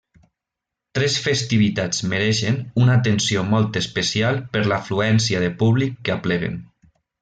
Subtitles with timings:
[0.97, 6.63] Tres festivitats mereixen una atenció molt especial per l'afluència de públic que apleguen.